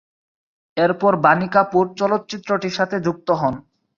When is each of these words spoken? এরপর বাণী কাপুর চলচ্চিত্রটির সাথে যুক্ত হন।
এরপর 0.77 1.13
বাণী 1.23 1.47
কাপুর 1.47 1.85
চলচ্চিত্রটির 1.99 2.77
সাথে 2.77 2.95
যুক্ত 3.05 3.27
হন। 3.41 3.55